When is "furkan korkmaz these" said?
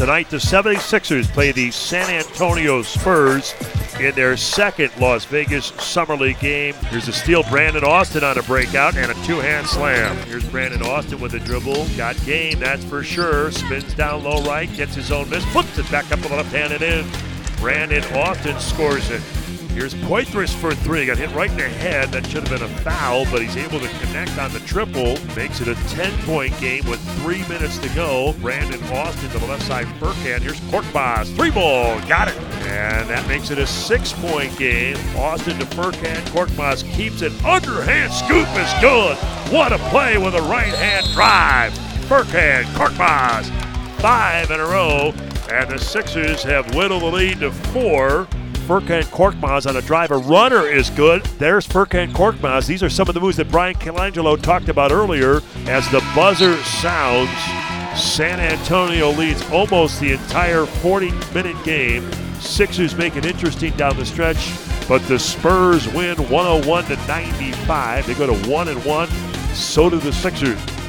51.66-52.84